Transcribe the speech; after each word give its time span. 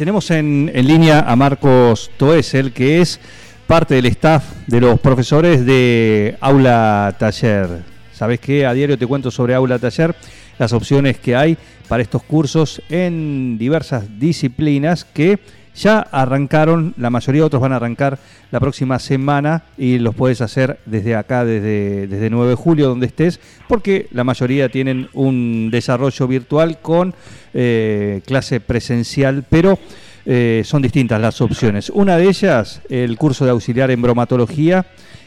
Tenemos 0.00 0.30
en, 0.30 0.72
en 0.72 0.86
línea 0.86 1.20
a 1.30 1.36
Marcos 1.36 2.10
Toesel, 2.16 2.72
que 2.72 3.02
es 3.02 3.20
parte 3.66 3.96
del 3.96 4.06
staff 4.06 4.44
de 4.66 4.80
los 4.80 4.98
profesores 4.98 5.66
de 5.66 6.38
Aula 6.40 7.14
Taller. 7.18 7.68
¿Sabes 8.10 8.40
qué? 8.40 8.64
A 8.64 8.72
diario 8.72 8.96
te 8.96 9.06
cuento 9.06 9.30
sobre 9.30 9.54
Aula 9.54 9.78
Taller, 9.78 10.14
las 10.58 10.72
opciones 10.72 11.18
que 11.18 11.36
hay 11.36 11.58
para 11.86 12.02
estos 12.02 12.22
cursos 12.22 12.80
en 12.88 13.58
diversas 13.58 14.18
disciplinas 14.18 15.04
que 15.04 15.38
ya 15.74 16.00
arrancaron, 16.00 16.94
la 16.96 17.10
mayoría 17.10 17.42
de 17.42 17.46
otros 17.46 17.62
van 17.62 17.72
a 17.72 17.76
arrancar 17.76 18.18
la 18.50 18.60
próxima 18.60 18.98
semana 18.98 19.64
y 19.78 19.98
los 19.98 20.14
puedes 20.14 20.40
hacer 20.40 20.80
desde 20.86 21.14
acá, 21.14 21.44
desde, 21.44 22.06
desde 22.06 22.30
9 22.30 22.50
de 22.50 22.54
julio, 22.56 22.88
donde 22.88 23.06
estés, 23.06 23.40
porque 23.68 24.08
la 24.12 24.24
mayoría 24.24 24.68
tienen 24.68 25.08
un 25.12 25.70
desarrollo 25.70 26.26
virtual 26.26 26.78
con 26.80 27.14
eh, 27.54 28.20
clase 28.26 28.60
presencial, 28.60 29.44
pero 29.48 29.78
eh, 30.26 30.62
son 30.64 30.82
distintas 30.82 31.20
las 31.20 31.40
opciones. 31.40 31.90
Una 31.90 32.16
de 32.16 32.28
ellas, 32.28 32.82
el 32.88 33.16
curso 33.16 33.44
de 33.44 33.52
auxiliar 33.52 33.90
en 33.90 34.02
bromatología 34.02 34.86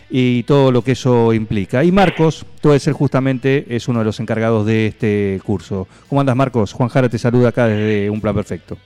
y 0.10 0.44
todo 0.44 0.72
lo 0.72 0.84
que 0.84 0.92
eso 0.92 1.34
implica. 1.34 1.84
Y 1.84 1.92
Marcos, 1.92 2.46
debes 2.62 2.84
ser 2.84 2.94
justamente, 2.94 3.66
es 3.70 3.88
uno 3.88 4.00
de 4.00 4.06
los 4.06 4.20
encargados 4.20 4.66
de 4.66 4.88
este 4.88 5.42
curso. 5.44 5.88
¿Cómo 6.08 6.22
andas, 6.22 6.36
Marcos? 6.36 6.74
Juan 6.74 6.90
Jara 6.90 7.10
te 7.10 7.18
saluda 7.18 7.50
acá 7.50 7.68
desde 7.68 8.10
Un 8.10 8.22
Plan 8.22 8.36
Perfecto. 8.36 8.78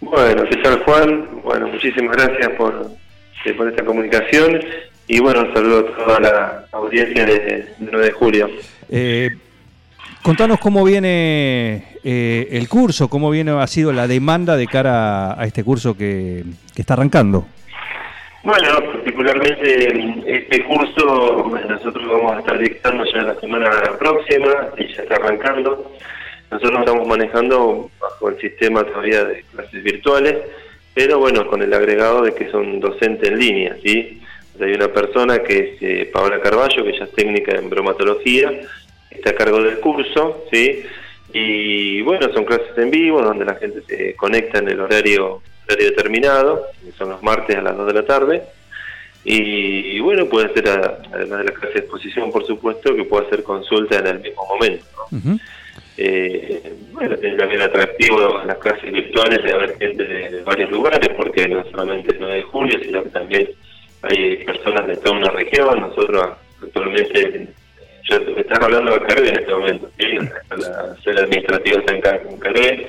Bueno, 0.00 0.44
César 0.50 0.82
Juan, 0.84 1.42
bueno, 1.42 1.68
muchísimas 1.68 2.16
gracias 2.16 2.48
por, 2.56 2.90
eh, 3.44 3.52
por 3.52 3.68
esta 3.68 3.84
comunicación 3.84 4.60
y 5.06 5.20
bueno, 5.20 5.42
un 5.42 5.52
saludo 5.52 5.80
a 5.80 6.04
toda 6.04 6.20
la 6.20 6.64
audiencia 6.72 7.26
de, 7.26 7.38
de 7.38 7.68
9 7.78 8.06
de 8.06 8.12
julio. 8.12 8.50
Eh, 8.88 9.30
contanos 10.22 10.58
cómo 10.58 10.84
viene 10.84 11.84
eh, 12.02 12.48
el 12.52 12.68
curso, 12.68 13.08
cómo 13.08 13.30
viene, 13.30 13.50
ha 13.50 13.66
sido 13.66 13.92
la 13.92 14.06
demanda 14.06 14.56
de 14.56 14.66
cara 14.66 15.38
a 15.38 15.44
este 15.44 15.62
curso 15.62 15.96
que, 15.96 16.44
que 16.74 16.80
está 16.80 16.94
arrancando. 16.94 17.46
Bueno, 18.42 18.68
particularmente 18.94 20.34
este 20.34 20.64
curso 20.64 21.52
nosotros 21.68 22.08
vamos 22.08 22.36
a 22.36 22.38
estar 22.38 22.58
dictando 22.58 23.04
ya 23.04 23.22
la 23.22 23.34
semana 23.38 23.70
próxima 23.98 24.48
y 24.78 24.94
ya 24.94 25.02
está 25.02 25.16
arrancando. 25.16 25.92
Nosotros 26.50 26.80
estamos 26.80 27.06
manejando 27.06 27.90
bajo 28.00 28.28
el 28.28 28.40
sistema 28.40 28.84
todavía 28.84 29.24
de 29.24 29.42
clases 29.54 29.82
virtuales, 29.82 30.36
pero 30.94 31.18
bueno, 31.18 31.46
con 31.46 31.62
el 31.62 31.72
agregado 31.72 32.22
de 32.22 32.34
que 32.34 32.50
son 32.50 32.80
docentes 32.80 33.30
en 33.30 33.38
línea, 33.38 33.76
¿sí? 33.82 34.20
Sea, 34.58 34.66
hay 34.66 34.74
una 34.74 34.88
persona 34.88 35.38
que 35.42 35.58
es 35.58 35.82
eh, 35.82 36.10
Paola 36.12 36.40
Carballo, 36.40 36.82
que 36.84 36.90
ella 36.90 37.04
es 37.04 37.12
técnica 37.12 37.52
en 37.56 37.70
bromatología, 37.70 38.52
está 39.10 39.30
a 39.30 39.34
cargo 39.34 39.62
del 39.62 39.78
curso, 39.80 40.44
¿sí? 40.52 40.82
Y 41.32 42.02
bueno, 42.02 42.32
son 42.34 42.44
clases 42.44 42.76
en 42.76 42.90
vivo 42.90 43.22
donde 43.22 43.44
la 43.44 43.54
gente 43.54 43.82
se 43.86 44.16
conecta 44.16 44.58
en 44.58 44.68
el 44.68 44.80
horario, 44.80 45.40
horario 45.68 45.86
determinado, 45.90 46.66
que 46.84 46.90
son 46.92 47.10
los 47.10 47.22
martes 47.22 47.56
a 47.56 47.62
las 47.62 47.76
2 47.76 47.86
de 47.86 47.92
la 47.94 48.04
tarde. 48.04 48.42
Y, 49.24 50.00
bueno, 50.00 50.26
puede 50.26 50.46
a- 50.70 50.98
además 51.12 51.38
de 51.40 51.44
la 51.44 51.52
clase 51.52 51.74
de 51.74 51.80
exposición, 51.80 52.32
por 52.32 52.44
supuesto, 52.46 52.94
que 52.96 53.04
puede 53.04 53.26
hacer 53.26 53.42
consulta 53.44 53.98
en 53.98 54.06
el 54.08 54.20
mismo 54.20 54.44
momento. 54.46 54.84
Eh, 56.02 56.62
bueno, 56.92 57.14
también 57.36 57.60
atractivo 57.60 58.40
las 58.46 58.56
clases 58.56 58.90
virtuales 58.90 59.42
de 59.44 59.52
haber 59.52 59.76
gente 59.76 60.02
de, 60.02 60.42
varios 60.44 60.70
lugares, 60.70 61.10
porque 61.14 61.46
no 61.46 61.62
solamente 61.70 62.12
el 62.14 62.20
9 62.20 62.34
de 62.36 62.42
julio, 62.44 62.78
sino 62.82 63.02
que 63.02 63.10
también 63.10 63.50
hay 64.02 64.36
personas 64.44 64.86
de 64.86 64.96
toda 64.96 65.16
una 65.18 65.30
región. 65.30 65.78
Nosotros 65.78 66.26
actualmente, 66.62 67.48
yo 68.08 68.20
me 68.34 68.40
estás 68.40 68.58
hablando 68.60 68.94
de 68.94 69.00
Carré 69.02 69.28
en 69.28 69.38
este 69.40 69.52
momento, 69.54 69.90
¿sí? 69.98 70.06
la 70.56 70.96
sede 71.04 71.20
administrativa 71.20 71.78
está 71.80 71.94
en 71.94 72.00
Ca- 72.00 72.20
en 72.30 72.38
Carré, 72.38 72.86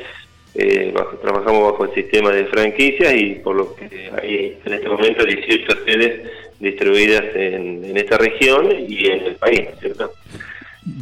eh, 0.56 0.92
bajo- 0.94 1.18
trabajamos 1.18 1.72
bajo 1.74 1.86
el 1.86 1.94
sistema 1.94 2.32
de 2.32 2.46
franquicias 2.46 3.14
y 3.14 3.36
por 3.36 3.56
lo 3.58 3.76
que 3.76 4.10
hay 4.22 4.58
en 4.66 4.74
este 4.74 4.88
momento 4.88 5.26
18 5.26 5.68
sedes 5.86 6.30
distribuidas 6.60 7.24
en, 7.36 7.84
en 7.84 7.98
esta 7.98 8.18
región 8.18 8.70
y 8.88 9.08
en 9.08 9.26
el 9.26 9.36
país, 9.36 9.68
¿cierto? 9.82 10.12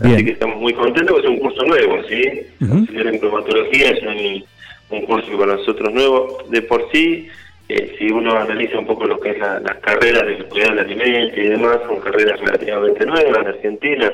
Así 0.02 0.26
que 0.26 0.32
estamos 0.32 0.58
muy 0.58 0.74
contentos, 0.74 1.12
porque 1.16 1.28
es 1.28 1.34
un 1.34 1.40
curso 1.40 1.64
nuevo, 1.66 2.04
¿sí? 2.08 2.42
Ujú. 2.62 2.74
Auxiliar 2.80 3.08
en 3.08 3.20
cromatología 3.20 3.92
es 3.92 4.02
un, 4.04 4.44
un 4.98 5.06
curso 5.06 5.38
para 5.38 5.56
nosotros 5.56 5.94
nuevo. 5.94 6.38
De 6.50 6.62
por 6.64 6.90
sí, 6.92 7.28
eh, 7.70 7.96
si 7.98 8.12
uno 8.12 8.36
analiza 8.36 8.78
un 8.80 8.86
poco 8.88 9.06
lo 9.06 9.20
que 9.20 9.30
es 9.32 9.40
la- 9.40 9.60
las 9.60 9.78
carreras 9.78 10.26
de 10.26 10.44
cuidado 10.46 10.72
del 10.76 10.86
alimento 10.86 11.40
y 11.40 11.48
demás, 11.48 11.78
son 11.88 12.00
carreras 12.02 12.40
relativamente 12.42 13.06
nuevas 13.06 13.38
en 13.42 13.48
Argentina, 13.48 14.12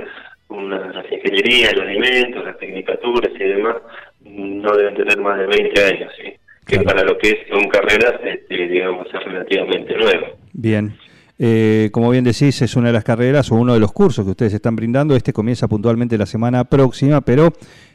una, 0.50 0.78
las 0.92 1.12
ingenierías, 1.12 1.74
el 1.74 1.82
alimentos, 1.82 2.46
las 2.46 2.58
tecnicaturas 2.60 3.32
y 3.34 3.44
demás, 3.44 3.76
no 4.24 4.76
deben 4.78 4.96
tener 4.96 5.18
más 5.20 5.40
de 5.40 5.48
20 5.48 5.84
años, 5.84 6.12
¿sí? 6.22 6.34
Que 6.68 6.78
Claro. 6.78 6.86
para 6.86 7.04
lo 7.04 7.18
que 7.18 7.30
es, 7.30 7.38
son 7.50 7.68
carreras, 7.70 8.16
este, 8.24 8.68
digamos, 8.68 9.08
es 9.14 9.24
relativamente 9.24 9.96
nuevo. 9.96 10.28
bien. 10.54 10.96
Eh, 11.38 11.90
como 11.92 12.10
bien 12.12 12.24
decís, 12.24 12.62
es 12.62 12.76
una 12.76 12.88
de 12.88 12.94
las 12.94 13.04
carreras 13.04 13.52
o 13.52 13.56
uno 13.56 13.74
de 13.74 13.80
los 13.80 13.92
cursos 13.92 14.24
que 14.24 14.32
ustedes 14.32 14.54
están 14.54 14.76
brindando. 14.76 15.16
Este 15.16 15.34
comienza 15.34 15.68
puntualmente 15.68 16.18
la 16.18 16.26
semana 16.26 16.64
próxima, 16.64 17.22
pero 17.22 17.54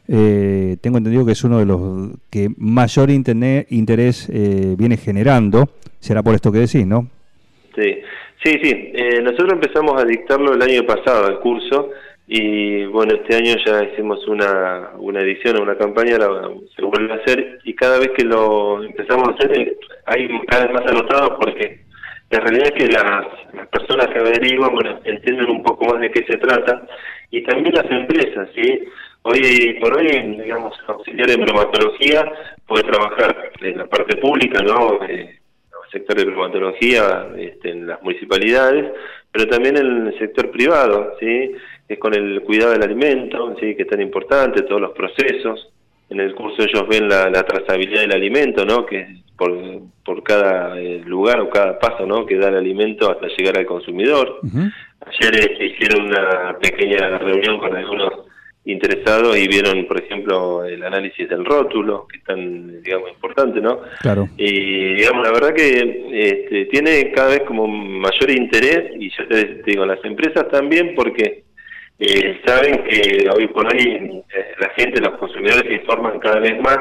eh, 0.08 0.76
tengo 0.80 0.98
entendido 0.98 1.24
que 1.24 1.32
es 1.32 1.44
uno 1.44 1.58
de 1.58 1.66
los 1.66 2.10
que 2.30 2.48
mayor 2.58 3.10
interés 3.10 4.28
eh, 4.28 4.74
viene 4.76 4.96
generando. 4.96 5.68
Será 6.00 6.22
por 6.22 6.34
esto 6.34 6.50
que 6.50 6.58
decís, 6.58 6.86
¿no? 6.86 7.08
Sí, 7.76 7.98
sí, 8.42 8.58
sí. 8.62 8.90
Eh, 8.94 9.20
nosotros 9.22 9.52
empezamos 9.52 10.02
a 10.02 10.04
dictarlo 10.04 10.54
el 10.54 10.62
año 10.62 10.84
pasado, 10.84 11.28
el 11.28 11.38
curso, 11.38 11.90
y 12.26 12.84
bueno, 12.86 13.14
este 13.14 13.36
año 13.36 13.54
ya 13.64 13.84
hicimos 13.84 14.26
una, 14.28 14.90
una 14.98 15.20
edición, 15.20 15.60
una 15.60 15.76
campaña, 15.76 16.18
la, 16.18 16.50
se 16.74 16.82
vuelve 16.82 17.12
a 17.12 17.16
hacer, 17.16 17.60
y 17.64 17.74
cada 17.74 17.98
vez 17.98 18.10
que 18.16 18.24
lo 18.24 18.82
empezamos 18.82 19.28
a 19.28 19.32
hacer, 19.32 19.60
eh, 19.60 19.76
hay 20.06 20.28
cada 20.46 20.66
vez 20.66 20.74
más 20.74 20.90
anotados 20.90 21.38
porque 21.40 21.80
la 22.30 22.40
realidad 22.40 22.68
es 22.68 22.72
que 22.72 22.92
las, 22.92 23.26
personas 23.70 24.06
que 24.08 24.18
averiguan, 24.20 24.72
bueno, 24.72 25.00
entienden 25.04 25.50
un 25.50 25.62
poco 25.62 25.84
más 25.86 26.00
de 26.00 26.10
qué 26.10 26.24
se 26.24 26.38
trata, 26.38 26.82
y 27.30 27.42
también 27.42 27.74
las 27.74 27.90
empresas, 27.90 28.48
¿sí? 28.54 28.84
Hoy 29.22 29.78
por 29.80 29.96
hoy, 29.96 30.06
digamos, 30.06 30.74
auxiliar 30.86 31.30
en 31.30 31.42
bromatología 31.42 32.32
puede 32.66 32.84
trabajar 32.84 33.52
en 33.60 33.78
la 33.78 33.86
parte 33.86 34.16
pública, 34.16 34.62
¿no? 34.62 35.02
Eh, 35.04 35.38
el 35.84 35.90
sector 35.90 36.16
de 36.16 36.24
bromatología 36.24 37.28
este, 37.36 37.70
en 37.70 37.88
las 37.88 38.00
municipalidades, 38.02 38.92
pero 39.32 39.48
también 39.48 39.76
en 39.76 40.06
el 40.06 40.18
sector 40.18 40.50
privado, 40.50 41.16
¿sí? 41.18 41.52
es 41.88 41.98
con 41.98 42.14
el 42.14 42.42
cuidado 42.42 42.72
del 42.72 42.84
alimento, 42.84 43.56
¿sí? 43.58 43.74
que 43.74 43.82
es 43.82 43.88
tan 43.88 44.00
importante, 44.00 44.62
todos 44.62 44.80
los 44.80 44.92
procesos. 44.92 45.68
En 46.10 46.20
el 46.20 46.34
curso 46.34 46.62
ellos 46.62 46.86
ven 46.88 47.08
la, 47.08 47.30
la 47.30 47.44
trazabilidad 47.44 48.02
del 48.02 48.12
alimento, 48.12 48.64
¿no? 48.64 48.84
que 48.84 49.06
por, 49.36 49.56
por 50.04 50.22
cada 50.22 50.78
eh, 50.78 51.02
lugar 51.06 51.40
o 51.40 51.48
cada 51.48 51.78
paso 51.78 52.04
¿no? 52.04 52.26
que 52.26 52.36
da 52.36 52.48
el 52.48 52.56
alimento 52.56 53.10
hasta 53.10 53.28
llegar 53.28 53.56
al 53.56 53.66
consumidor. 53.66 54.40
Ujú. 54.42 54.58
Ayer 55.06 55.34
este, 55.40 55.66
hicieron 55.66 56.06
una 56.06 56.58
pequeña 56.60 57.18
reunión 57.18 57.58
con 57.58 57.74
algunos 57.74 58.12
interesados 58.64 59.38
y 59.38 59.48
vieron, 59.48 59.86
por 59.86 60.02
ejemplo, 60.02 60.64
el 60.64 60.82
análisis 60.82 61.28
del 61.28 61.44
rótulo, 61.44 62.06
que 62.06 62.18
es 62.18 62.24
tan, 62.24 62.82
digamos, 62.82 63.10
importante, 63.10 63.60
¿no? 63.60 63.80
Claro. 64.00 64.28
Y 64.36 64.94
digamos, 64.94 65.26
la 65.26 65.32
verdad 65.32 65.54
que 65.54 66.08
este, 66.12 66.66
tiene 66.66 67.10
cada 67.12 67.30
vez 67.30 67.42
como 67.46 67.66
mayor 67.66 68.30
interés, 68.30 68.92
y 68.98 69.10
yo 69.10 69.26
te, 69.28 69.44
te 69.44 69.70
digo, 69.70 69.86
las 69.86 70.04
empresas 70.04 70.48
también, 70.50 70.94
porque 70.94 71.44
eh, 72.00 72.40
saben 72.46 72.82
que 72.84 73.28
hoy 73.30 73.46
por 73.48 73.66
hoy 73.66 74.24
eh, 74.34 74.54
la 74.58 74.70
gente, 74.70 75.02
los 75.02 75.18
consumidores 75.18 75.64
se 75.64 75.74
informan 75.74 76.18
cada 76.18 76.40
vez 76.40 76.58
más. 76.62 76.78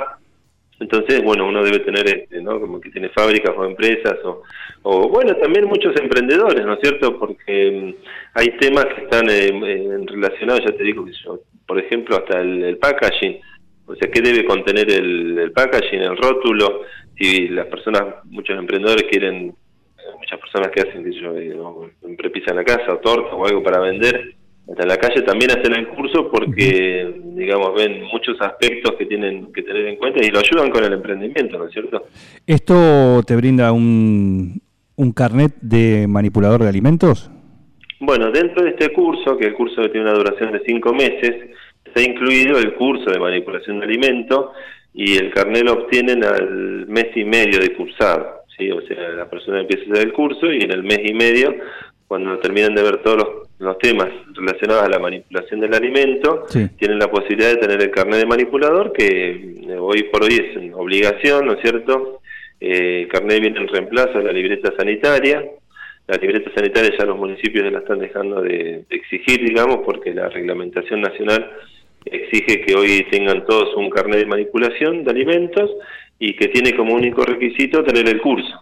Entonces, 0.80 1.21
bueno, 1.21 1.45
uno 1.45 1.62
debe 1.62 1.80
tener, 1.80 2.07
este, 2.07 2.42
¿no? 2.42 2.57
Como 2.57 2.80
que 2.80 2.89
tiene 2.89 3.10
fábricas 3.10 3.54
o 3.57 3.66
empresas, 3.66 4.16
o, 4.24 4.44
o 4.83 5.10
bueno, 5.10 5.36
también 5.36 5.66
muchos 5.66 5.94
emprendedores, 6.00 6.66
¿no 6.66 6.75
es 6.75 6.80
cierto? 6.80 7.19
Porque 7.19 7.95
mm, 7.98 8.04
hay 8.36 8.57
temas 8.60 8.86
que 8.86 9.01
están 9.01 9.30
eh, 9.30 10.06
relacionados, 10.06 10.63
ya 10.63 10.71
te 10.71 10.83
digo, 10.83 11.04
que 11.04 11.12
yo, 11.12 11.42
por 11.68 11.77
ejemplo, 11.77 12.15
hasta 12.15 12.39
el, 12.39 12.63
el 12.63 12.77
packaging. 12.77 13.42
O 13.88 13.95
sea, 13.95 14.10
¿qué 14.10 14.22
debe 14.22 14.45
contener 14.45 14.89
el, 14.89 15.38
el 15.38 15.51
packaging, 15.51 16.00
el 16.00 16.15
rótulo? 16.15 16.83
Si 17.18 17.50
las 17.50 17.65
personas, 17.65 18.24
muchos 18.24 18.57
emprendedores 18.57 19.04
quieren, 19.10 19.54
muchas 20.18 20.39
personas 20.39 20.69
que 20.69 20.81
hacen, 20.81 21.04
que 21.04 21.12
yo, 21.12 21.36
eh, 21.36 21.54
¿no? 21.57 21.89
una 22.04 22.15
repisa 22.18 22.51
en 22.51 22.57
la 22.57 22.63
casa 22.63 22.94
o 22.94 23.00
torta 23.00 23.36
o 23.36 23.45
algo 23.45 23.62
para 23.62 23.81
vender, 23.81 24.38
hasta 24.69 24.86
la 24.86 24.98
calle 24.98 25.21
también 25.24 25.51
hacen 25.51 25.74
el 25.74 25.88
curso 25.88 26.30
porque, 26.31 27.21
digamos, 27.33 27.74
ven 27.75 28.04
muchos 28.04 28.39
aspectos 28.39 28.94
que 28.98 29.06
tienen 29.07 29.51
que 29.51 29.63
tener 29.63 29.88
en 29.88 29.95
cuenta 29.95 30.24
y 30.24 30.30
lo 30.30 30.39
ayudan 30.39 30.69
con 30.69 30.83
el 30.83 30.94
emprendimiento, 30.94 31.57
¿no 31.57 31.66
es 31.66 31.74
cierto? 31.74 32.04
¿Esto 32.45 33.24
te 33.25 33.36
brinda 33.36 33.71
un, 33.71 34.62
un 34.95 35.12
carnet 35.12 35.54
de 35.62 36.06
manipulador 36.07 36.62
de 36.62 36.69
alimentos? 36.69 37.31
Bueno, 38.00 38.31
dentro 38.31 38.63
de 38.63 38.69
este 38.71 38.94
curso, 38.94 39.38
que 39.38 39.48
el 39.48 39.56
curso 39.56 39.81
tiene 39.89 40.01
una 40.01 40.13
duración 40.13 40.51
de 40.51 40.62
cinco 40.66 40.94
meses, 40.94 41.50
está 41.83 42.01
incluido 42.01 42.60
el 42.60 42.75
curso 42.75 43.10
de 43.10 43.19
manipulación 43.19 43.80
de 43.80 43.86
alimentos 43.86 44.51
y 44.94 45.18
el 45.18 45.31
carnet 45.31 45.63
lo 45.63 45.74
obtienen 45.74 46.24
al 46.24 46.86
mes 46.88 47.07
y 47.15 47.24
medio 47.25 47.60
de 47.60 47.74
cursado. 47.74 48.42
¿sí? 48.56 48.69
O 48.69 48.81
sea, 48.81 49.10
la 49.10 49.30
persona 49.30 49.62
empieza 49.62 49.89
a 49.89 49.94
hacer 49.94 50.07
el 50.07 50.13
curso 50.13 50.51
y 50.51 50.62
en 50.62 50.72
el 50.72 50.83
mes 50.83 51.00
y 51.04 51.13
medio, 51.13 51.56
cuando 52.07 52.38
terminan 52.38 52.75
de 52.75 52.83
ver 52.83 53.01
todos 53.01 53.18
los, 53.18 53.27
los 53.59 53.77
temas 53.79 54.09
relacionados 54.33 54.83
a 54.83 54.89
la 54.89 55.00
manipulación 55.00 55.59
del 55.59 55.73
alimento, 55.73 56.45
Sí. 56.47 56.67
tienen 56.77 56.97
la 57.00 57.11
posibilidad 57.11 57.50
de 57.51 57.57
tener 57.57 57.81
el 57.81 57.91
carnet 57.91 58.19
de 58.19 58.25
manipulador, 58.25 58.94
que 58.94 59.31
eh, 59.31 59.77
hoy 59.77 60.03
por 60.03 60.23
hoy 60.23 60.33
es 60.33 60.56
una 60.57 60.77
obligación, 60.77 61.45
¿no 61.45 61.53
es 61.53 61.61
cierto? 61.61 62.21
Eh, 62.61 63.01
el 63.03 63.07
carnet 63.09 63.41
viene 63.41 63.59
en 63.59 63.67
reemplazo 63.67 64.17
de 64.17 64.23
la 64.23 64.31
libreta 64.31 64.73
sanitaria. 64.77 65.44
La 66.07 66.17
libreta 66.17 66.50
sanitaria 66.56 66.91
ya 66.97 67.06
los 67.06 67.17
municipios 67.17 67.63
ya 67.63 67.71
la 67.71 67.79
están 67.79 68.00
dejando 68.00 68.41
de, 68.41 68.83
de 68.89 68.95
exigir, 68.95 69.45
digamos, 69.47 69.79
porque 69.85 70.13
la 70.13 70.27
reglamentación 70.29 71.01
nacional 71.01 71.51
exige 72.05 72.62
que 72.62 72.75
hoy 72.75 73.05
tengan 73.12 73.45
todos 73.45 73.75
un 73.75 73.89
carnet 73.89 74.19
de 74.19 74.25
manipulación 74.25 75.03
de 75.03 75.12
alimentos 75.12 75.69
y 76.17 76.33
que 76.35 76.47
tiene 76.47 76.75
como 76.75 76.95
único 76.95 77.23
requisito 77.23 77.83
tener 77.83 78.07
el 78.09 78.21
curso. 78.21 78.53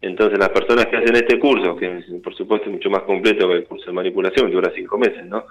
Entonces 0.00 0.38
las 0.38 0.50
personas 0.50 0.86
que 0.86 0.96
hacen 0.96 1.16
este 1.16 1.38
curso, 1.38 1.76
que 1.76 2.04
por 2.22 2.34
supuesto 2.34 2.68
es 2.68 2.72
mucho 2.72 2.90
más 2.90 3.02
completo 3.02 3.48
que 3.48 3.54
el 3.54 3.64
curso 3.64 3.86
de 3.86 3.92
manipulación, 3.92 4.46
que 4.46 4.54
dura 4.54 4.72
cinco 4.74 4.96
meses, 4.96 5.26
¿no? 5.26 5.44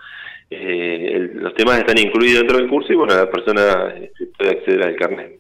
Eh, 0.50 1.32
los 1.34 1.54
temas 1.54 1.80
están 1.80 1.98
incluidos 1.98 2.40
dentro 2.40 2.58
del 2.58 2.70
curso 2.70 2.94
y 2.94 2.96
bueno, 2.96 3.14
la 3.14 3.30
persona 3.30 3.94
este, 4.02 4.28
puede 4.38 4.52
acceder 4.52 4.84
al 4.84 4.96
carnet. 4.96 5.40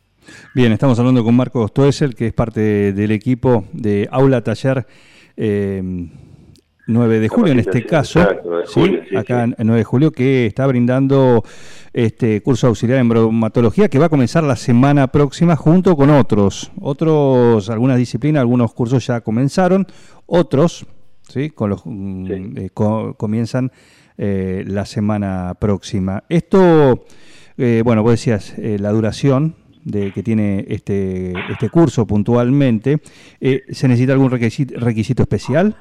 Bien, 0.53 0.73
estamos 0.73 0.99
hablando 0.99 1.23
con 1.23 1.35
Marcos 1.35 1.73
Toesel, 1.73 2.15
que 2.15 2.27
es 2.27 2.33
parte 2.33 2.91
del 2.91 3.11
equipo 3.11 3.63
de 3.71 4.09
Aula 4.11 4.43
Taller 4.43 4.85
eh, 5.37 5.81
9 6.87 7.19
de 7.19 7.27
julio, 7.29 7.51
en 7.53 7.59
este 7.59 7.85
caso, 7.85 8.19
Exacto, 8.21 8.49
9 8.75 8.97
de 9.01 9.07
¿sí? 9.09 9.15
acá 9.17 9.45
sí. 9.45 9.53
en 9.57 9.67
9 9.67 9.77
de 9.79 9.83
julio, 9.83 10.11
que 10.11 10.45
está 10.45 10.65
brindando 10.67 11.43
este 11.93 12.41
curso 12.41 12.67
auxiliar 12.67 12.99
en 12.99 13.09
bromatología 13.09 13.89
que 13.89 13.99
va 13.99 14.05
a 14.05 14.09
comenzar 14.09 14.43
la 14.43 14.55
semana 14.55 15.07
próxima 15.07 15.55
junto 15.55 15.95
con 15.95 16.09
otros. 16.09 16.71
Otros, 16.79 17.69
algunas 17.69 17.97
disciplinas, 17.97 18.41
algunos 18.41 18.73
cursos 18.73 19.05
ya 19.05 19.21
comenzaron, 19.21 19.85
otros, 20.25 20.85
¿sí? 21.27 21.49
Con 21.49 21.69
los, 21.71 21.81
mm, 21.85 22.57
eh, 22.57 22.69
co- 22.73 23.15
comienzan 23.15 23.71
eh, 24.17 24.63
la 24.65 24.85
semana 24.85 25.55
próxima. 25.59 26.23
Esto, 26.29 27.05
eh, 27.57 27.81
bueno, 27.85 28.01
vos 28.01 28.11
decías 28.11 28.53
eh, 28.57 28.77
la 28.79 28.91
duración 28.91 29.55
de 29.83 30.11
que 30.11 30.21
tiene 30.21 30.65
este, 30.67 31.33
este 31.49 31.69
curso 31.69 32.05
puntualmente. 32.05 32.99
Eh, 33.39 33.63
¿Se 33.69 33.87
necesita 33.87 34.13
algún 34.13 34.31
requisito, 34.31 34.77
requisito 34.79 35.21
especial? 35.23 35.77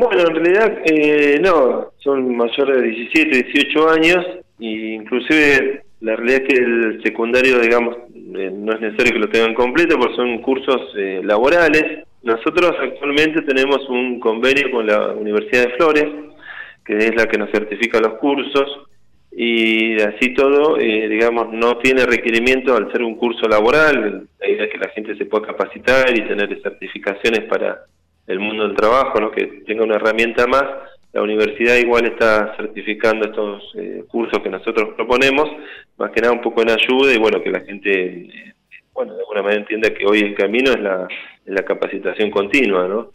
Bueno, 0.00 0.28
en 0.28 0.34
realidad 0.36 0.78
eh, 0.84 1.40
no, 1.42 1.90
son 1.98 2.36
mayores 2.36 2.82
de 2.82 2.88
17, 2.88 3.42
18 3.52 3.90
años 3.90 4.24
e 4.60 4.94
inclusive 4.94 5.82
la 6.02 6.14
realidad 6.14 6.42
es 6.42 6.48
que 6.48 6.62
el 6.62 7.02
secundario, 7.02 7.58
digamos, 7.58 7.96
eh, 8.14 8.48
no 8.54 8.74
es 8.74 8.80
necesario 8.80 9.14
que 9.14 9.18
lo 9.18 9.28
tengan 9.28 9.54
completo 9.54 9.98
porque 9.98 10.14
son 10.14 10.38
cursos 10.40 10.94
eh, 10.96 11.20
laborales. 11.24 12.04
Nosotros 12.22 12.76
actualmente 12.80 13.42
tenemos 13.42 13.88
un 13.88 14.20
convenio 14.20 14.70
con 14.70 14.86
la 14.86 15.14
Universidad 15.14 15.64
de 15.64 15.74
Flores, 15.74 16.06
que 16.84 16.96
es 16.96 17.16
la 17.16 17.26
que 17.26 17.38
nos 17.38 17.50
certifica 17.50 17.98
los 17.98 18.20
cursos 18.20 18.86
y 19.32 20.00
así 20.00 20.32
todo, 20.32 20.78
eh, 20.78 21.08
digamos, 21.08 21.52
no 21.52 21.76
tiene 21.78 22.06
requerimiento 22.06 22.76
al 22.76 22.92
ser 22.92 23.02
un 23.02 23.16
curso 23.16 23.48
laboral, 23.48 24.28
la 24.38 24.48
idea 24.48 24.64
es 24.66 24.70
que 24.70 24.78
la 24.78 24.90
gente 24.90 25.16
se 25.16 25.26
pueda 25.26 25.48
capacitar 25.48 26.16
y 26.16 26.22
tener 26.22 26.56
certificaciones 26.62 27.40
para 27.48 27.80
el 28.28 28.38
mundo 28.40 28.66
del 28.68 28.76
trabajo, 28.76 29.20
¿no? 29.20 29.30
que 29.30 29.46
tenga 29.66 29.82
una 29.84 29.96
herramienta 29.96 30.46
más. 30.46 30.64
La 31.12 31.22
universidad 31.22 31.76
igual 31.76 32.04
está 32.04 32.54
certificando 32.56 33.26
estos 33.26 33.62
eh, 33.76 34.04
cursos 34.08 34.40
que 34.42 34.50
nosotros 34.50 34.90
proponemos, 34.94 35.48
más 35.96 36.10
que 36.12 36.20
nada 36.20 36.34
un 36.34 36.42
poco 36.42 36.60
en 36.62 36.70
ayuda 36.70 37.12
y 37.14 37.18
bueno, 37.18 37.42
que 37.42 37.50
la 37.50 37.60
gente, 37.60 37.90
eh, 38.26 38.52
bueno, 38.92 39.14
de 39.14 39.20
alguna 39.20 39.42
manera 39.42 39.62
entienda 39.62 39.88
que 39.94 40.04
hoy 40.06 40.18
el 40.20 40.34
camino 40.34 40.70
es 40.70 40.80
la, 40.80 41.08
es 41.46 41.52
la 41.54 41.62
capacitación 41.64 42.30
continua, 42.30 42.86
¿no? 42.86 43.10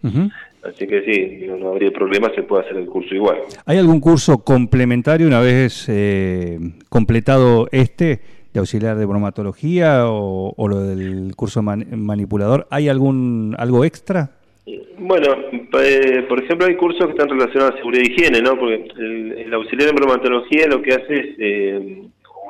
Así 0.63 0.87
que 0.87 1.03
sí, 1.03 1.45
no, 1.45 1.57
no 1.57 1.69
habría 1.69 1.91
problema, 1.91 2.31
se 2.33 2.41
puede 2.41 2.63
hacer 2.65 2.77
el 2.77 2.87
curso 2.87 3.13
igual. 3.13 3.37
¿Hay 3.65 3.77
algún 3.77 3.99
curso 3.99 4.43
complementario 4.43 5.27
una 5.27 5.41
vez 5.41 5.85
eh, 5.89 6.57
completado 6.89 7.67
este 7.71 8.21
de 8.53 8.59
auxiliar 8.59 8.97
de 8.97 9.05
bromatología 9.05 10.07
o, 10.07 10.53
o 10.55 10.67
lo 10.67 10.79
del 10.81 11.35
curso 11.35 11.61
man- 11.61 11.85
manipulador? 11.95 12.65
¿Hay 12.71 12.89
algún 12.89 13.55
algo 13.59 13.83
extra? 13.85 14.31
Bueno, 14.97 15.27
eh, 15.81 16.25
por 16.29 16.41
ejemplo, 16.41 16.67
hay 16.67 16.75
cursos 16.75 17.05
que 17.05 17.11
están 17.11 17.29
relacionados 17.29 17.73
a 17.73 17.77
seguridad 17.77 18.03
y 18.05 18.11
higiene, 18.11 18.41
¿no? 18.41 18.57
Porque 18.57 18.87
el, 18.97 19.53
auxiliar 19.53 19.89
en 19.89 19.95
bromatología 19.95 20.67
lo 20.67 20.81
que 20.81 20.93
hace 20.93 21.19
es, 21.19 21.35
eh, 21.37 22.03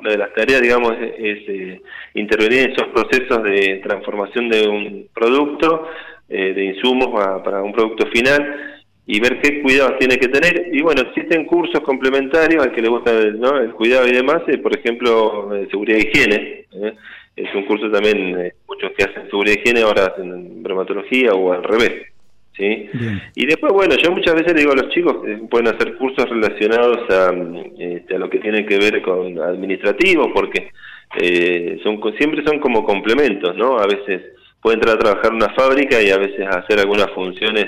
una 0.04 0.12
de 0.12 0.18
las 0.18 0.34
tareas, 0.34 0.62
digamos, 0.62 0.94
es, 1.00 1.40
eh, 1.48 1.82
intervenir 2.14 2.60
en 2.60 2.72
esos 2.72 2.88
procesos 2.90 3.42
de 3.44 3.80
transformación 3.84 4.50
de 4.50 4.68
un 4.68 5.08
producto, 5.14 5.88
eh, 6.30 6.54
de 6.54 6.64
insumos 6.66 7.08
para 7.44 7.62
un 7.62 7.72
producto 7.72 8.08
final 8.08 8.82
y 9.06 9.20
ver 9.20 9.40
qué 9.42 9.62
cuidados 9.62 9.98
tiene 10.00 10.18
que 10.18 10.28
tener. 10.28 10.70
Y 10.74 10.82
bueno, 10.82 11.02
existen 11.02 11.46
cursos 11.46 11.82
complementarios 11.82 12.64
al 12.64 12.74
que 12.74 12.82
le 12.82 12.90
gusta 12.90 13.12
el, 13.12 13.40
¿no? 13.40 13.58
el 13.58 13.72
cuidado 13.74 14.08
y 14.08 14.14
demás, 14.14 14.42
eh, 14.48 14.58
por 14.58 14.76
ejemplo, 14.78 15.50
seguridad 15.70 16.00
y 16.00 16.08
higiene. 16.08 16.66
¿eh? 16.72 16.94
Es 17.36 17.54
un 17.56 17.66
curso 17.66 17.90
también, 17.90 18.52
muchos 18.68 18.92
que 18.98 19.04
hacen 19.04 19.30
seguridad 19.30 19.56
y 19.56 19.60
higiene 19.60 19.82
ahora 19.82 20.08
hacen 20.08 20.33
bromatología 20.74 21.34
o 21.34 21.54
al 21.54 21.64
revés. 21.64 22.08
¿sí? 22.56 22.90
Bien. 22.94 23.22
Y 23.36 23.46
después, 23.46 23.74
bueno, 23.74 23.96
yo 23.96 24.12
muchas 24.12 24.36
veces 24.36 24.54
le 24.54 24.60
digo 24.60 24.74
a 24.74 24.76
los 24.76 24.90
chicos 24.90 25.24
que 25.24 25.38
pueden 25.50 25.68
hacer 25.68 25.96
cursos 25.98 26.30
relacionados 26.30 27.10
a, 27.10 27.34
este, 27.78 28.16
a 28.16 28.20
lo 28.20 28.30
que 28.30 28.40
tiene 28.40 28.66
que 28.66 28.78
ver 28.78 29.02
con 29.02 29.40
administrativo, 29.40 30.32
porque 30.34 30.72
eh, 31.20 31.80
son 31.84 32.00
siempre 32.18 32.44
son 32.46 32.60
como 32.60 32.84
complementos, 32.84 33.56
¿no? 33.56 33.78
A 33.78 33.88
veces 33.88 34.22
puede 34.62 34.76
entrar 34.76 34.96
a 34.96 35.00
trabajar 35.00 35.32
en 35.32 35.36
una 35.36 35.54
fábrica 35.54 36.02
y 36.02 36.10
a 36.10 36.18
veces 36.18 36.48
hacer 36.48 36.80
algunas 36.80 37.12
funciones, 37.12 37.66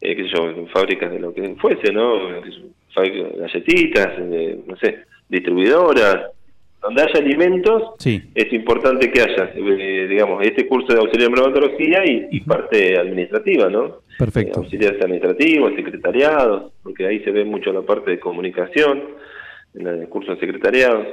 eh, 0.00 0.16
qué 0.16 0.22
sé 0.24 0.30
yo, 0.34 0.48
en 0.48 0.68
fábricas 0.68 1.10
de 1.10 1.20
lo 1.20 1.34
que 1.34 1.54
fuese, 1.56 1.92
¿no? 1.92 2.18
Galletitas, 2.94 4.08
eh, 4.18 4.58
no 4.66 4.76
sé, 4.76 5.04
distribuidoras, 5.28 6.32
donde 6.82 7.02
haya 7.02 7.20
alimentos, 7.20 7.82
Sí. 7.98 8.22
es 8.34 8.52
importante 8.52 9.10
que 9.10 9.20
haya, 9.20 9.52
eh, 9.54 10.06
digamos, 10.08 10.42
este 10.44 10.66
curso 10.66 10.92
de 10.92 11.00
auxiliar 11.00 11.28
en 11.28 11.32
bromatología 11.34 12.04
y, 12.06 12.28
y 12.30 12.40
parte 12.40 12.98
administrativa, 12.98 13.68
¿no? 13.68 13.98
Perfecto. 14.18 14.60
Eh, 14.60 14.62
auxiliares 14.64 15.00
administrativos, 15.02 15.74
secretariados, 15.74 16.72
porque 16.82 17.06
ahí 17.06 17.20
se 17.20 17.30
ve 17.30 17.44
mucho 17.44 17.72
la 17.72 17.82
parte 17.82 18.12
de 18.12 18.20
comunicación, 18.20 19.02
en 19.74 19.86
el 19.86 20.08
curso 20.08 20.32
de 20.34 20.40
secretariados. 20.40 21.06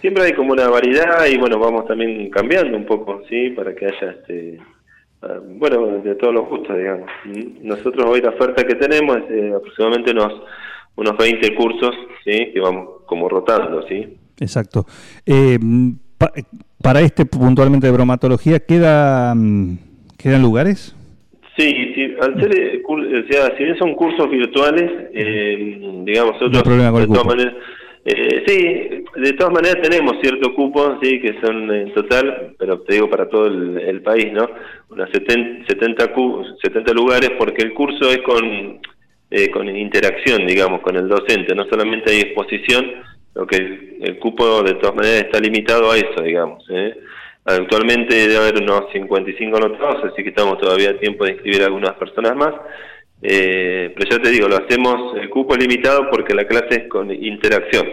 Siempre 0.00 0.24
hay 0.24 0.32
como 0.32 0.52
una 0.52 0.68
variedad 0.68 1.24
y 1.26 1.38
bueno, 1.38 1.58
vamos 1.58 1.86
también 1.86 2.28
cambiando 2.30 2.76
un 2.76 2.84
poco, 2.84 3.22
¿sí? 3.28 3.50
Para 3.50 3.74
que 3.74 3.86
haya, 3.86 4.10
este, 4.10 4.58
ah, 5.22 5.38
bueno, 5.42 5.98
de 6.02 6.14
todos 6.16 6.34
los 6.34 6.48
gustos, 6.48 6.76
digamos. 6.76 7.08
Mm. 7.24 7.66
Nosotros 7.66 8.04
hoy 8.06 8.20
la 8.20 8.30
oferta 8.30 8.64
que 8.64 8.74
tenemos 8.74 9.16
es 9.18 9.30
eh, 9.30 9.52
aproximadamente 9.56 10.10
unos, 10.10 10.42
unos 10.96 11.16
20 11.16 11.54
cursos, 11.54 11.94
¿sí? 12.24 12.50
Que 12.52 12.60
vamos 12.60 13.02
como 13.06 13.28
rotando, 13.28 13.82
¿sí? 13.88 14.16
Exacto. 14.40 14.86
Eh, 15.24 15.58
pa- 16.18 16.32
para 16.82 17.00
este 17.00 17.24
puntualmente 17.26 17.86
de 17.86 17.92
bromatología, 17.92 18.60
¿queda, 18.60 19.34
mm, 19.34 19.78
¿quedan 20.18 20.42
lugares? 20.42 20.94
Sí, 21.56 21.72
sí, 21.94 22.14
al 22.20 22.38
ser, 22.38 22.54
eh, 22.54 22.82
o 22.86 23.32
sea, 23.32 23.56
si 23.56 23.64
bien 23.64 23.78
son 23.78 23.94
cursos 23.94 24.30
virtuales, 24.30 24.90
eh, 25.14 25.80
digamos, 26.04 26.34
No 26.50 26.62
problema 26.62 26.90
con 26.90 27.00
de 27.00 27.06
todas 27.06 27.24
maneras, 27.26 27.54
eh, 28.04 28.44
sí, 28.46 29.20
de 29.22 29.32
todas 29.32 29.54
maneras 29.54 29.80
tenemos 29.82 30.16
cierto 30.20 30.54
cupo, 30.54 30.98
sí, 31.02 31.18
que 31.18 31.40
son 31.40 31.70
en 31.72 31.94
total, 31.94 32.54
pero 32.58 32.80
te 32.82 32.94
digo 32.94 33.08
para 33.08 33.28
todo 33.30 33.46
el, 33.46 33.78
el 33.78 34.02
país, 34.02 34.30
¿no? 34.34 34.46
Unas 34.90 35.08
70, 35.10 35.66
70, 35.66 36.12
cu- 36.12 36.44
70 36.62 36.92
lugares, 36.92 37.30
porque 37.38 37.62
el 37.62 37.72
curso 37.72 38.10
es 38.10 38.18
con, 38.18 38.78
eh, 39.30 39.50
con 39.50 39.66
interacción, 39.74 40.46
digamos, 40.46 40.82
con 40.82 40.94
el 40.96 41.08
docente, 41.08 41.54
no 41.54 41.64
solamente 41.64 42.12
hay 42.12 42.20
exposición, 42.20 42.84
lo 43.36 43.46
que 43.46 43.56
el, 43.56 43.96
el 44.00 44.18
cupo 44.18 44.62
de 44.62 44.74
todas 44.74 44.96
maneras 44.96 45.24
está 45.24 45.38
limitado 45.38 45.90
a 45.90 45.96
eso, 45.96 46.22
digamos, 46.22 46.64
¿eh? 46.70 46.94
Actualmente 47.44 48.12
debe 48.16 48.38
haber 48.38 48.60
unos 48.60 48.90
55 48.92 49.56
anotados, 49.56 50.04
así 50.04 50.24
que 50.24 50.30
estamos 50.30 50.58
todavía 50.58 50.90
a 50.90 50.98
tiempo 50.98 51.24
de 51.24 51.32
inscribir 51.32 51.62
a 51.62 51.66
algunas 51.66 51.92
personas 51.92 52.34
más. 52.34 52.52
Eh, 53.22 53.94
pero 53.94 54.10
ya 54.10 54.20
te 54.20 54.30
digo, 54.30 54.48
lo 54.48 54.56
hacemos, 54.56 55.16
el 55.16 55.30
cupo 55.30 55.54
es 55.54 55.60
limitado 55.60 56.10
porque 56.10 56.34
la 56.34 56.44
clase 56.44 56.74
es 56.74 56.88
con 56.88 57.12
interacción. 57.12 57.86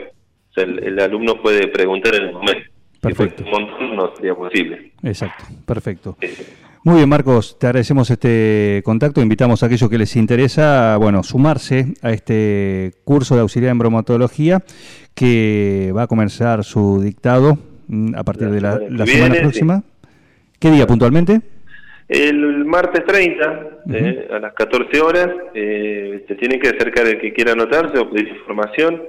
O 0.50 0.54
sea, 0.54 0.64
el, 0.64 0.84
el 0.84 1.00
alumno 1.00 1.40
puede 1.40 1.68
preguntar 1.68 2.16
en 2.16 2.24
el 2.24 2.34
momento. 2.34 2.68
Perfecto. 3.00 3.44
un 3.44 3.52
montón 3.52 3.96
no 3.96 4.16
sería 4.16 4.34
posible. 4.34 4.92
Exacto, 5.04 5.44
perfecto. 5.68 6.18
Muy 6.86 6.98
bien, 6.98 7.10
Marcos, 7.10 7.58
te 7.60 7.68
agradecemos 7.68 8.10
este 8.10 8.82
contacto. 8.84 9.22
Invitamos 9.22 9.62
a 9.62 9.68
aquellos 9.68 9.90
que 9.90 9.98
les 9.98 10.16
interesa, 10.16 10.98
bueno, 10.98 11.22
sumarse 11.22 11.94
a 12.02 12.12
este 12.12 12.92
curso 13.04 13.36
de 13.36 13.42
auxiliar 13.42 13.72
en 13.72 13.78
bromatología 13.78 14.64
que 15.16 15.92
va 15.96 16.04
a 16.04 16.08
comenzar 16.08 16.64
su 16.64 17.02
dictado 17.02 17.58
mm, 17.88 18.16
a 18.16 18.24
partir 18.24 18.50
de 18.50 18.62
la, 18.62 18.80
semana 19.06 19.36
la 19.36 19.42
próxima. 19.42 19.84
¿Qué 20.60 20.72
día 20.72 20.88
puntualmente? 20.88 21.42
El 22.08 22.66
martes 22.66 23.06
30, 23.06 23.70
eh, 23.94 24.28
a 24.32 24.40
las 24.40 24.54
14 24.54 25.02
horas, 25.02 25.30
eh, 25.54 26.24
se 26.28 26.36
tiene 26.36 26.60
que 26.60 26.70
acercar 26.70 27.08
el 27.08 27.20
que 27.20 27.34
quiera 27.34 27.54
anotarse 27.54 27.98
o 27.98 28.10
pedir 28.10 28.28
información. 28.28 29.02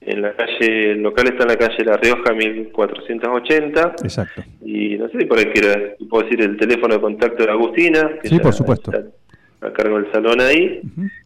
En 0.00 0.20
la 0.20 0.34
calle, 0.34 0.92
el 0.92 1.02
local 1.02 1.28
está 1.28 1.44
en 1.44 1.48
la 1.48 1.56
calle 1.56 1.84
La 1.84 1.96
Rioja 1.96 2.32
1480. 2.32 3.94
Exacto. 4.02 4.42
Y 4.64 4.96
no 4.96 5.08
sé 5.08 5.18
si 5.20 5.24
por 5.26 5.38
ahí 5.38 5.46
quiera, 5.46 5.94
puedo 6.10 6.24
decir 6.24 6.40
el 6.42 6.56
teléfono 6.56 6.94
de 6.94 7.00
contacto 7.00 7.44
de 7.44 7.50
Agustina. 7.50 8.10
que 8.20 8.28
Sí, 8.28 8.36
ya 8.36 8.42
por 8.42 8.52
supuesto. 8.52 8.90
está 8.90 9.08
a 9.62 9.72
cargo 9.72 10.00
del 10.00 10.10
salón 10.12 10.40
ahí. 10.40 10.80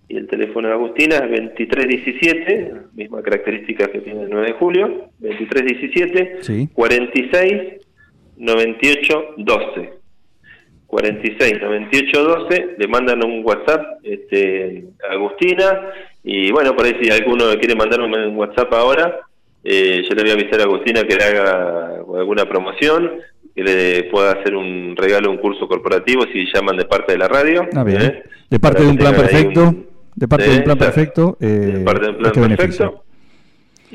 Y 0.09 0.16
el 0.16 0.28
teléfono 0.28 0.69
de 0.69 0.75
Agustina 0.75 1.16
es 1.16 1.31
2317, 1.31 2.73
misma 2.95 3.23
característica 3.23 3.88
que 3.90 4.00
tiene 4.00 4.23
el 4.23 4.31
9 4.31 4.47
de 4.47 4.52
julio. 4.55 5.11
2317 5.19 6.38
Sí. 6.43 6.69
46 6.73 7.87
98 8.37 9.25
12. 9.38 9.90
46 10.87 11.61
98 11.61 12.23
12, 12.23 12.75
le 12.78 12.88
mandan 12.88 13.25
un 13.25 13.45
WhatsApp 13.45 13.99
este, 14.05 14.85
a 15.09 15.14
Agustina 15.14 15.90
y 16.23 16.50
bueno, 16.52 16.75
por 16.76 16.87
ahí 16.87 16.97
si 17.00 17.11
alguno 17.11 17.45
quiere 17.59 17.75
mandar 17.75 18.00
un 18.00 18.37
WhatsApp 18.37 18.73
ahora, 18.73 19.21
eh, 19.64 20.02
yo 20.09 20.14
le 20.14 20.23
voy 20.23 20.31
a 20.31 20.35
avisar 20.35 20.61
a 20.61 20.64
Agustina 20.64 21.02
que 21.05 21.16
le 21.16 21.25
haga 21.25 21.97
alguna 22.19 22.49
promoción, 22.49 23.21
que 23.56 23.64
le 23.64 24.04
pueda 24.10 24.32
hacer 24.32 24.54
un 24.54 24.94
regalo, 24.96 25.30
un 25.30 25.38
curso 25.38 25.66
corporativo 25.66 26.25
si 26.32 26.44
llaman 26.54 26.76
de 26.76 26.84
parte 26.84 27.12
de 27.12 27.18
la 27.18 27.26
radio. 27.28 27.66
Ah, 27.75 27.82
bien. 27.82 28.02
¿eh? 28.02 28.22
De 28.50 28.58
parte 28.60 28.82
de 28.82 28.88
un 28.90 28.96
plan 28.98 29.14
perfecto, 29.16 29.62
un- 29.62 29.86
de 30.14 30.28
parte 30.28 30.44
¿eh? 30.44 30.50
de 30.50 30.56
un 30.58 30.62
plan 30.64 30.76
Claro. 30.76 30.92
perfecto, 30.92 31.36
eh, 31.40 31.46
de 31.46 31.80
parte 31.84 32.02
de 32.04 32.10
un 32.10 32.16
plan 32.18 32.32
este 32.52 32.56
perfecto. 32.56 33.02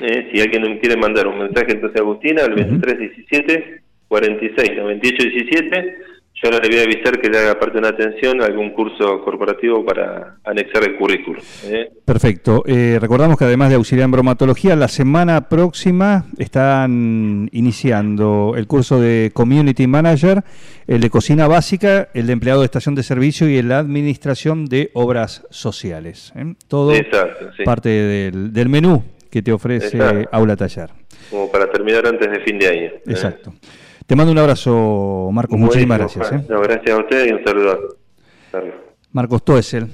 Eh, 0.01 0.29
si 0.33 0.41
alguien 0.41 0.79
quiere 0.79 0.97
mandar 0.97 1.27
un 1.27 1.37
mensaje 1.39 1.73
entonces 1.73 1.99
Agustina 2.01 2.43
al 2.45 2.55
2317 2.55 3.81
46 4.07 4.71
98 4.77 5.23
17 5.29 5.95
yo 6.41 6.49
ahora 6.49 6.59
le 6.59 6.69
voy 6.69 6.79
a 6.79 6.83
avisar 6.83 7.19
que 7.21 7.29
le 7.29 7.37
haga 7.37 7.59
parte 7.59 7.73
de 7.73 7.79
una 7.79 7.89
atención 7.89 8.41
algún 8.41 8.71
curso 8.71 9.21
corporativo 9.23 9.85
para 9.85 10.37
anexar 10.43 10.83
el 10.83 10.95
currículum. 10.97 11.41
¿eh? 11.65 11.91
Perfecto. 12.03 12.63
Eh, 12.65 12.97
recordamos 12.99 13.37
que 13.37 13.45
además 13.45 13.69
de 13.69 13.75
auxiliar 13.75 14.05
en 14.05 14.11
bromatología, 14.11 14.75
la 14.75 14.87
semana 14.87 15.49
próxima 15.49 16.25
están 16.39 17.47
iniciando 17.51 18.53
el 18.57 18.65
curso 18.65 18.99
de 18.99 19.29
Community 19.33 19.85
Manager, 19.85 20.43
el 20.87 21.01
de 21.01 21.09
cocina 21.11 21.47
básica, 21.47 22.09
el 22.15 22.25
de 22.25 22.33
empleado 22.33 22.61
de 22.61 22.65
estación 22.65 22.95
de 22.95 23.03
servicio 23.03 23.47
y 23.47 23.57
el 23.57 23.67
de 23.67 23.75
administración 23.75 24.65
de 24.65 24.89
obras 24.93 25.45
sociales. 25.51 26.33
¿eh? 26.35 26.55
Todo 26.67 26.93
Exacto, 26.93 27.51
sí. 27.55 27.63
parte 27.63 27.89
del, 27.89 28.51
del 28.51 28.67
menú 28.67 29.03
que 29.29 29.41
te 29.41 29.51
ofrece 29.51 29.97
Exacto. 29.97 30.29
Aula 30.31 30.55
Taller. 30.55 30.89
Como 31.29 31.51
para 31.51 31.71
terminar 31.71 32.05
antes 32.05 32.29
de 32.29 32.39
fin 32.41 32.59
de 32.59 32.67
año. 32.67 32.85
¿eh? 32.87 33.01
Exacto. 33.07 33.53
Te 34.11 34.15
mando 34.17 34.33
un 34.33 34.39
abrazo, 34.39 35.29
Marcos. 35.31 35.57
Muchísimas 35.57 35.97
gracias. 35.97 36.33
¿eh? 36.33 36.45
No, 36.49 36.59
gracias 36.59 36.93
a 36.93 36.99
usted 36.99 37.27
y 37.27 37.31
un 37.31 37.45
saludo. 37.45 37.95
Marcos 39.13 39.45
Toesel, 39.45 39.87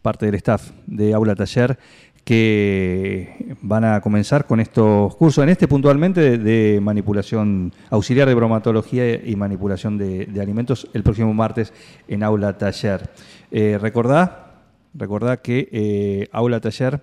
parte 0.00 0.24
del 0.24 0.36
staff 0.36 0.70
de 0.86 1.12
Aula 1.12 1.34
Taller, 1.34 1.78
que 2.24 3.54
van 3.60 3.84
a 3.84 4.00
comenzar 4.00 4.46
con 4.46 4.60
estos 4.60 5.14
cursos, 5.16 5.44
en 5.44 5.50
este 5.50 5.68
puntualmente 5.68 6.22
de, 6.22 6.38
de 6.38 6.80
manipulación 6.80 7.70
auxiliar 7.90 8.28
de 8.28 8.34
bromatología 8.34 9.22
y 9.22 9.36
manipulación 9.36 9.98
de, 9.98 10.24
de 10.24 10.40
alimentos, 10.40 10.88
el 10.94 11.02
próximo 11.02 11.34
martes 11.34 11.74
en 12.08 12.22
Aula 12.22 12.56
Taller. 12.56 13.10
Eh, 13.50 13.76
recordá, 13.78 14.54
recordá 14.94 15.36
que 15.42 15.68
eh, 15.70 16.28
Aula 16.32 16.60
Taller 16.60 17.02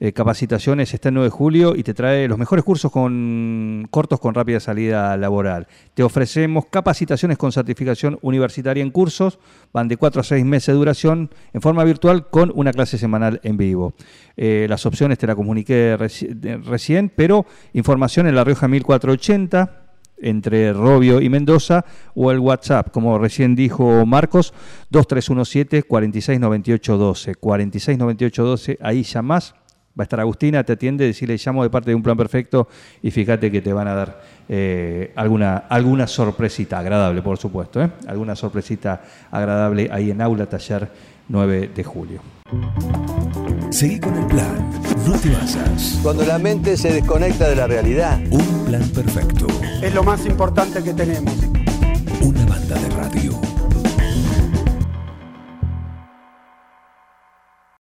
eh, 0.00 0.12
capacitaciones 0.12 0.92
está 0.92 1.08
el 1.08 1.14
9 1.14 1.26
de 1.26 1.30
julio 1.30 1.76
y 1.76 1.82
te 1.82 1.94
trae 1.94 2.26
los 2.28 2.38
mejores 2.38 2.64
cursos 2.64 2.90
con 2.90 3.86
cortos 3.90 4.20
con 4.20 4.34
rápida 4.34 4.60
salida 4.60 5.16
laboral. 5.16 5.68
Te 5.94 6.02
ofrecemos 6.02 6.66
capacitaciones 6.66 7.38
con 7.38 7.52
certificación 7.52 8.18
universitaria 8.22 8.82
en 8.82 8.90
cursos, 8.90 9.38
van 9.72 9.88
de 9.88 9.96
4 9.96 10.20
a 10.20 10.24
6 10.24 10.44
meses 10.44 10.66
de 10.68 10.74
duración 10.74 11.30
en 11.52 11.62
forma 11.62 11.84
virtual 11.84 12.28
con 12.28 12.52
una 12.54 12.72
clase 12.72 12.98
semanal 12.98 13.40
en 13.44 13.56
vivo. 13.56 13.94
Eh, 14.36 14.66
las 14.68 14.84
opciones 14.86 15.18
te 15.18 15.26
la 15.26 15.36
comuniqué 15.36 15.96
recién, 15.96 17.12
pero 17.14 17.46
información 17.72 18.26
en 18.26 18.34
La 18.34 18.44
Rioja 18.44 18.66
1480 18.68 19.80
entre 20.18 20.72
Robio 20.72 21.20
y 21.20 21.28
Mendoza 21.28 21.84
o 22.14 22.30
el 22.30 22.38
WhatsApp, 22.38 22.90
como 22.90 23.18
recién 23.18 23.54
dijo 23.54 24.06
Marcos, 24.06 24.54
2317 24.90 25.82
469812 25.82 27.34
469812, 27.34 28.78
ahí 28.80 29.02
llamás 29.02 29.54
Va 29.98 30.02
a 30.02 30.04
estar 30.04 30.18
Agustina, 30.18 30.64
te 30.64 30.72
atiende, 30.72 31.06
decirle 31.06 31.36
llamo 31.36 31.62
de 31.62 31.70
parte 31.70 31.90
de 31.90 31.94
un 31.94 32.02
plan 32.02 32.16
perfecto 32.16 32.68
y 33.00 33.12
fíjate 33.12 33.50
que 33.50 33.62
te 33.62 33.72
van 33.72 33.86
a 33.86 33.94
dar 33.94 34.22
eh, 34.48 35.12
alguna, 35.14 35.56
alguna 35.68 36.06
sorpresita 36.08 36.80
agradable, 36.80 37.22
por 37.22 37.38
supuesto, 37.38 37.80
¿eh? 37.80 37.90
alguna 38.08 38.34
sorpresita 38.34 39.02
agradable 39.30 39.88
ahí 39.92 40.10
en 40.10 40.20
Aula 40.20 40.46
Taller 40.46 40.90
9 41.28 41.70
de 41.74 41.84
julio. 41.84 42.20
Seguí 43.70 43.98
con 43.98 44.16
el 44.16 44.26
plan. 44.26 44.70
No 45.06 45.18
te 45.18 45.30
basas. 45.30 45.98
Cuando 46.02 46.24
la 46.24 46.38
mente 46.38 46.76
se 46.76 46.92
desconecta 46.92 47.48
de 47.48 47.56
la 47.56 47.66
realidad. 47.66 48.20
Un 48.30 48.64
plan 48.66 48.88
perfecto. 48.90 49.46
Es 49.82 49.94
lo 49.94 50.02
más 50.04 50.24
importante 50.26 50.82
que 50.82 50.92
tenemos. 50.92 51.34
Una 52.20 52.44
banda 52.46 52.78
de 52.78 52.88
radio. 52.90 53.63